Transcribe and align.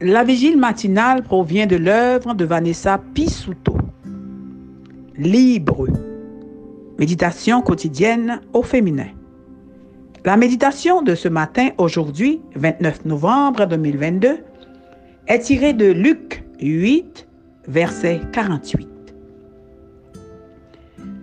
La 0.00 0.24
vigile 0.24 0.58
matinale 0.58 1.22
provient 1.22 1.66
de 1.66 1.76
l'œuvre 1.76 2.34
de 2.34 2.44
Vanessa 2.44 3.00
Pisuto. 3.14 3.78
Libre. 5.16 5.86
Méditation 6.98 7.62
quotidienne 7.62 8.42
au 8.52 8.62
féminin. 8.62 9.08
La 10.26 10.36
méditation 10.36 11.00
de 11.00 11.14
ce 11.14 11.28
matin, 11.28 11.70
aujourd'hui, 11.78 12.42
29 12.56 13.06
novembre 13.06 13.64
2022, 13.64 14.40
est 15.28 15.38
tirée 15.38 15.72
de 15.72 15.86
Luc 15.86 16.44
8, 16.60 17.26
verset 17.66 18.20
48. 18.32 18.86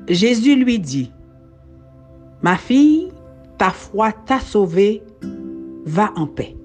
Jésus 0.07 0.55
lui 0.55 0.79
dit, 0.79 1.11
Ma 2.41 2.57
fille, 2.57 3.09
ta 3.59 3.69
foi 3.69 4.11
t'a 4.11 4.39
sauvée, 4.39 5.03
va 5.85 6.11
en 6.15 6.25
paix. 6.25 6.55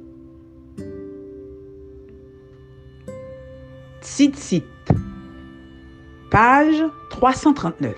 Cite. 4.01 4.65
Page 6.31 6.85
339. 7.11 7.95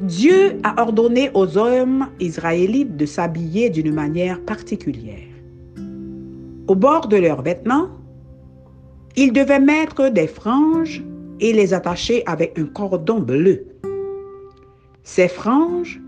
Dieu 0.00 0.58
a 0.62 0.80
ordonné 0.82 1.30
aux 1.34 1.58
hommes 1.58 2.08
israélites 2.20 2.96
de 2.96 3.06
s'habiller 3.06 3.70
d'une 3.70 3.92
manière 3.92 4.40
particulière. 4.40 5.28
Au 6.68 6.74
bord 6.74 7.08
de 7.08 7.16
leurs 7.16 7.42
vêtements, 7.42 7.88
ils 9.16 9.32
devaient 9.32 9.60
mettre 9.60 10.08
des 10.08 10.26
franges 10.26 11.02
et 11.40 11.52
les 11.52 11.74
attacher 11.74 12.22
avec 12.26 12.58
un 12.58 12.66
cordon 12.66 13.20
bleu. 13.20 13.66
Ces 15.02 15.28
franges, 15.28 16.00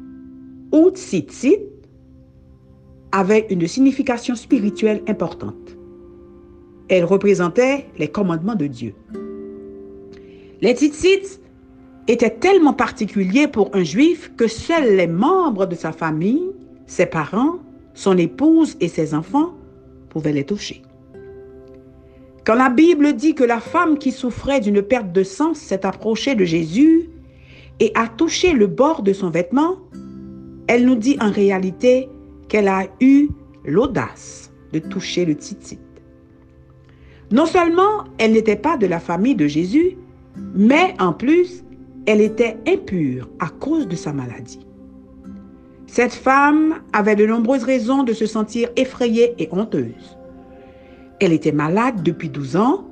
ou 0.72 0.90
tzitzit, 0.90 1.58
avaient 3.12 3.46
une 3.50 3.66
signification 3.66 4.34
spirituelle 4.34 5.02
importante. 5.08 5.76
Elles 6.88 7.04
représentaient 7.04 7.86
les 7.98 8.08
commandements 8.08 8.54
de 8.54 8.66
Dieu. 8.66 8.94
Les 10.60 10.74
tzitzit 10.74 11.40
étaient 12.08 12.30
tellement 12.30 12.72
particuliers 12.72 13.48
pour 13.48 13.70
un 13.74 13.82
juif 13.82 14.32
que 14.36 14.46
seuls 14.46 14.96
les 14.96 15.06
membres 15.06 15.66
de 15.66 15.74
sa 15.74 15.92
famille, 15.92 16.50
ses 16.86 17.06
parents, 17.06 17.58
son 17.94 18.18
épouse 18.18 18.76
et 18.80 18.88
ses 18.88 19.14
enfants 19.14 19.54
pouvaient 20.10 20.32
les 20.32 20.44
toucher. 20.44 20.82
Quand 22.44 22.54
la 22.54 22.68
Bible 22.68 23.14
dit 23.14 23.34
que 23.34 23.44
la 23.44 23.60
femme 23.60 23.96
qui 23.96 24.12
souffrait 24.12 24.60
d'une 24.60 24.82
perte 24.82 25.12
de 25.12 25.22
sang 25.22 25.54
s'est 25.54 25.86
approchée 25.86 26.34
de 26.34 26.44
Jésus 26.44 27.08
et 27.80 27.90
a 27.94 28.06
touché 28.06 28.52
le 28.52 28.66
bord 28.66 29.02
de 29.02 29.14
son 29.14 29.30
vêtement, 29.30 29.78
elle 30.66 30.84
nous 30.84 30.94
dit 30.94 31.16
en 31.20 31.30
réalité 31.30 32.08
qu'elle 32.48 32.68
a 32.68 32.86
eu 33.00 33.28
l'audace 33.64 34.52
de 34.72 34.78
toucher 34.78 35.24
le 35.24 35.34
titit. 35.34 35.78
Non 37.34 37.46
seulement 37.46 38.04
elle 38.18 38.30
n'était 38.30 38.54
pas 38.54 38.76
de 38.76 38.86
la 38.86 39.00
famille 39.00 39.34
de 39.34 39.48
Jésus, 39.48 39.98
mais 40.54 40.94
en 41.00 41.12
plus, 41.12 41.64
elle 42.06 42.20
était 42.20 42.56
impure 42.68 43.28
à 43.40 43.48
cause 43.48 43.88
de 43.88 43.96
sa 43.96 44.12
maladie. 44.12 44.60
Cette 45.88 46.12
femme 46.12 46.76
avait 46.92 47.16
de 47.16 47.26
nombreuses 47.26 47.64
raisons 47.64 48.04
de 48.04 48.12
se 48.12 48.26
sentir 48.26 48.68
effrayée 48.76 49.34
et 49.40 49.48
honteuse. 49.50 50.16
Elle 51.18 51.32
était 51.32 51.50
malade 51.50 52.04
depuis 52.04 52.28
12 52.28 52.54
ans. 52.54 52.84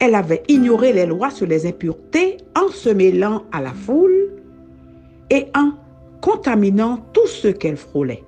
Elle 0.00 0.16
avait 0.16 0.42
ignoré 0.48 0.92
les 0.92 1.06
lois 1.06 1.30
sur 1.30 1.46
les 1.46 1.64
impuretés 1.64 2.36
en 2.54 2.68
se 2.68 2.90
mêlant 2.90 3.44
à 3.52 3.62
la 3.62 3.72
foule 3.72 4.32
et 5.30 5.46
en 5.56 5.70
contaminant 6.20 6.98
tout 7.14 7.26
ce 7.26 7.48
qu'elle 7.48 7.78
frôlait. 7.78 8.22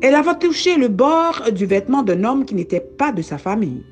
Elle 0.00 0.14
avait 0.14 0.38
touché 0.38 0.76
le 0.76 0.86
bord 0.86 1.42
du 1.52 1.66
vêtement 1.66 2.04
d'un 2.04 2.22
homme 2.22 2.44
qui 2.44 2.54
n'était 2.54 2.78
pas 2.78 3.10
de 3.10 3.22
sa 3.22 3.38
famille. 3.38 3.82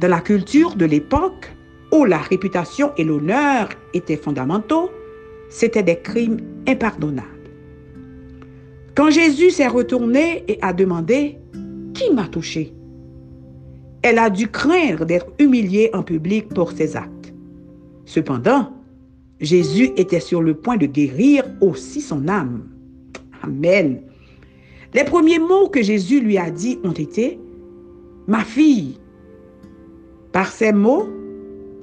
Dans 0.00 0.08
la 0.08 0.20
culture 0.20 0.74
de 0.74 0.84
l'époque, 0.84 1.50
où 1.92 2.04
la 2.04 2.18
réputation 2.18 2.92
et 2.98 3.04
l'honneur 3.04 3.68
étaient 3.94 4.16
fondamentaux, 4.16 4.90
c'étaient 5.48 5.82
des 5.82 5.96
crimes 5.96 6.38
impardonnables. 6.68 7.28
Quand 8.94 9.10
Jésus 9.10 9.50
s'est 9.50 9.66
retourné 9.66 10.44
et 10.48 10.58
a 10.62 10.72
demandé 10.72 11.38
qui 11.94 12.12
m'a 12.12 12.28
touché? 12.28 12.74
Elle 14.02 14.18
a 14.18 14.30
dû 14.30 14.48
craindre 14.48 15.04
d'être 15.04 15.28
humiliée 15.38 15.90
en 15.94 16.02
public 16.02 16.48
pour 16.50 16.72
ses 16.72 16.96
actes. 16.96 17.32
Cependant, 18.04 18.72
Jésus 19.40 19.90
était 19.96 20.20
sur 20.20 20.42
le 20.42 20.54
point 20.54 20.76
de 20.76 20.86
guérir 20.86 21.44
aussi 21.60 22.00
son 22.00 22.28
âme. 22.28 22.68
Amen. 23.42 24.02
Les 24.94 25.04
premiers 25.04 25.38
mots 25.38 25.68
que 25.68 25.82
Jésus 25.82 26.20
lui 26.20 26.38
a 26.38 26.50
dit 26.50 26.78
ont 26.84 26.92
été 26.92 27.38
Ma 28.26 28.44
fille. 28.44 28.98
Par 30.36 30.52
ces 30.52 30.70
mots, 30.70 31.08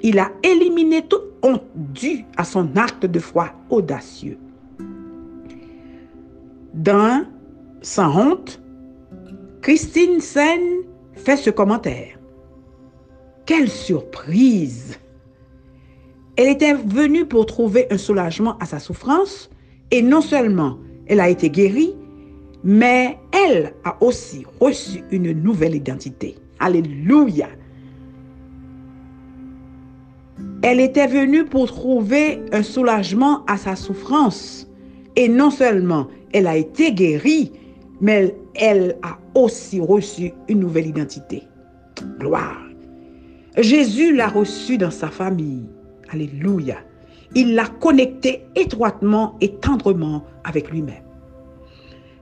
il 0.03 0.19
a 0.19 0.31
éliminé 0.43 1.01
toute 1.01 1.23
honte 1.41 1.63
due 1.73 2.23
à 2.37 2.43
son 2.43 2.69
acte 2.75 3.03
de 3.03 3.17
foi 3.17 3.51
audacieux. 3.71 4.37
Dans 6.75 7.25
Sans 7.81 8.15
honte, 8.15 8.61
Christine 9.63 10.21
Sen 10.21 10.61
fait 11.13 11.37
ce 11.37 11.49
commentaire. 11.49 12.19
Quelle 13.47 13.69
surprise 13.69 14.99
Elle 16.35 16.49
était 16.49 16.75
venue 16.75 17.25
pour 17.25 17.47
trouver 17.47 17.87
un 17.89 17.97
soulagement 17.97 18.55
à 18.59 18.65
sa 18.65 18.77
souffrance 18.77 19.49
et 19.89 20.03
non 20.03 20.21
seulement 20.21 20.77
elle 21.07 21.21
a 21.21 21.29
été 21.29 21.49
guérie, 21.49 21.95
mais 22.63 23.17
elle 23.31 23.73
a 23.83 23.97
aussi 23.99 24.45
reçu 24.59 25.03
une 25.09 25.31
nouvelle 25.31 25.73
identité. 25.73 26.35
Alléluia. 26.59 27.47
Elle 30.63 30.79
était 30.79 31.07
venue 31.07 31.43
pour 31.43 31.67
trouver 31.67 32.41
un 32.53 32.63
soulagement 32.63 33.43
à 33.47 33.57
sa 33.57 33.75
souffrance. 33.75 34.65
Et 35.17 35.27
non 35.27 35.51
seulement 35.51 36.07
elle 36.31 36.47
a 36.47 36.55
été 36.55 36.93
guérie, 36.93 37.51
mais 37.99 38.33
elle 38.55 38.95
a 39.03 39.19
aussi 39.35 39.81
reçu 39.81 40.31
une 40.47 40.61
nouvelle 40.61 40.87
identité. 40.87 41.43
Gloire. 42.17 42.63
Jésus 43.57 44.15
l'a 44.15 44.29
reçue 44.29 44.77
dans 44.77 44.89
sa 44.89 45.09
famille. 45.09 45.65
Alléluia. 46.09 46.77
Il 47.35 47.55
l'a 47.55 47.65
connectée 47.65 48.45
étroitement 48.55 49.35
et 49.41 49.49
tendrement 49.55 50.23
avec 50.45 50.71
lui-même. 50.71 51.03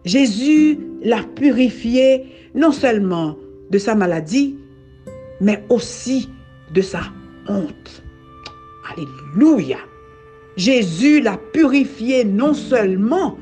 Jésus 0.03 0.79
l'a 1.03 1.22
purifiée 1.35 2.25
non 2.56 2.72
seulement 2.72 3.38
de 3.69 3.78
sa 3.78 3.94
maladie, 3.94 4.58
mais 5.41 5.63
aussi 5.69 6.28
de 6.73 6.81
sa 6.81 7.02
honte. 7.47 8.03
Alléluia. 8.91 9.78
Jésus 10.57 11.22
l'a 11.22 11.38
purifiée 11.38 12.25
non 12.25 12.53
seulement 12.53 13.38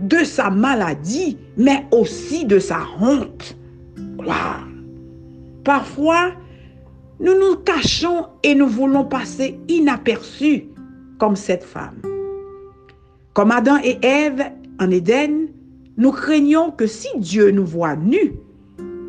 de 0.00 0.18
sa 0.18 0.50
maladie, 0.50 1.38
mais 1.56 1.86
aussi 1.90 2.44
de 2.44 2.58
sa 2.58 2.80
honte. 3.00 3.56
Parfois, 5.64 6.32
nous 7.20 7.34
nous 7.38 7.56
cachons 7.56 8.26
et 8.42 8.54
nous 8.54 8.68
voulons 8.68 9.04
passer 9.04 9.58
inaperçus 9.68 10.64
comme 11.18 11.36
cette 11.36 11.64
femme. 11.64 12.00
Comme 13.32 13.50
Adam 13.50 13.76
et 13.82 13.98
Ève 14.02 14.42
en 14.80 14.90
Éden, 14.90 15.48
nous 15.96 16.12
craignons 16.12 16.70
que 16.70 16.86
si 16.86 17.08
Dieu 17.18 17.50
nous 17.50 17.64
voit 17.64 17.96
nus, 17.96 18.34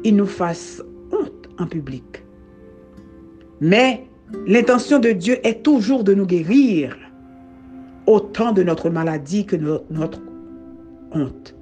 il 0.04 0.16
nous 0.16 0.26
fasse 0.26 0.82
honte 1.12 1.50
en 1.60 1.66
public. 1.66 2.24
Mais 3.60 4.07
l'intention 4.46 5.00
de 5.00 5.12
Dieu 5.12 5.38
est 5.46 5.64
toujours 5.64 6.04
de 6.04 6.14
nous 6.14 6.26
guérir, 6.26 6.98
autant 8.06 8.52
de 8.52 8.64
notre 8.64 8.90
maladie 8.90 9.46
que 9.46 9.56
de 9.56 9.82
notre 9.90 10.22
honte. 11.12 11.56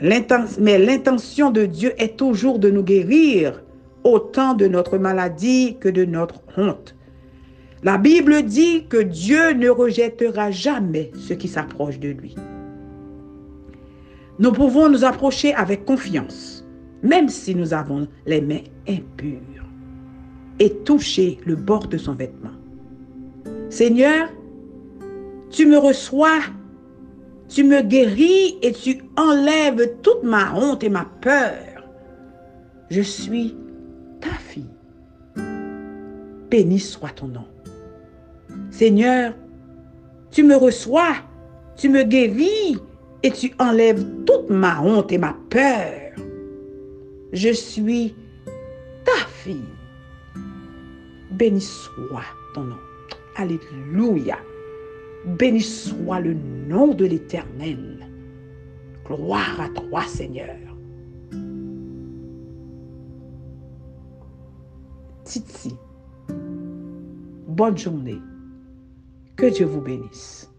Mais 0.00 0.78
l'intention 0.78 1.50
de 1.50 1.66
Dieu 1.66 1.92
est 1.98 2.16
toujours 2.16 2.58
de 2.58 2.70
nous 2.70 2.82
guérir, 2.82 3.62
autant 4.04 4.54
de 4.54 4.66
notre 4.66 4.96
maladie 4.98 5.76
que 5.80 5.88
de 5.88 6.04
notre 6.04 6.42
honte. 6.56 6.94
La 7.82 7.98
Bible 7.98 8.42
dit 8.42 8.86
que 8.88 8.96
Dieu 8.96 9.52
ne 9.52 9.68
rejettera 9.68 10.50
jamais 10.50 11.10
ceux 11.14 11.34
qui 11.36 11.48
s'approchent 11.48 12.00
de 12.00 12.08
lui. 12.08 12.34
Nous 14.38 14.52
pouvons 14.52 14.88
nous 14.88 15.04
approcher 15.04 15.52
avec 15.54 15.84
confiance, 15.84 16.64
même 17.02 17.28
si 17.28 17.54
nous 17.54 17.74
avons 17.74 18.08
les 18.24 18.40
mains 18.40 18.62
impures, 18.88 19.57
et 20.58 20.70
toucher 20.84 21.38
le 21.44 21.56
bord 21.56 21.88
de 21.88 21.98
son 21.98 22.14
vêtement. 22.14 22.50
Seigneur, 23.70 24.28
tu 25.50 25.66
me 25.66 25.78
reçois 25.78 26.40
tu 27.48 27.64
me 27.64 27.80
guéris 27.80 28.58
et 28.60 28.72
tu 28.72 29.02
enlèves 29.16 30.00
toute 30.02 30.22
ma 30.22 30.54
honte 30.54 30.84
et 30.84 30.90
ma 30.90 31.06
peur. 31.22 31.88
Je 32.90 33.00
suis 33.00 33.56
ta 34.20 34.30
fille. 34.30 34.68
Béni 36.50 36.78
soit 36.78 37.10
ton 37.10 37.28
nom. 37.28 37.46
Seigneur, 38.70 39.34
tu 40.30 40.42
me 40.42 40.56
reçois, 40.56 41.16
tu 41.76 41.88
me 41.88 42.02
guéris 42.02 42.76
et 43.22 43.30
tu 43.30 43.54
enlèves 43.58 44.04
toute 44.26 44.50
ma 44.50 44.80
honte 44.82 45.10
et 45.10 45.18
ma 45.18 45.34
peur. 45.48 46.12
Je 47.32 47.52
suis 47.52 48.14
ta 49.04 49.26
fille. 49.42 49.77
Béni 51.38 51.60
soit 51.60 52.34
ton 52.52 52.64
nom. 52.64 52.78
Alléluia. 53.36 54.38
Béni 55.24 55.60
soit 55.60 56.18
le 56.18 56.34
nom 56.34 56.94
de 56.94 57.04
l'Éternel. 57.04 58.08
Gloire 59.06 59.60
à 59.60 59.68
toi, 59.68 60.02
Seigneur. 60.02 60.56
Titi, 65.22 65.76
bonne 67.46 67.78
journée. 67.78 68.20
Que 69.36 69.46
Dieu 69.46 69.66
vous 69.66 69.80
bénisse. 69.80 70.50